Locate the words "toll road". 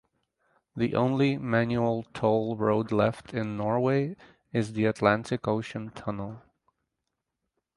2.15-2.91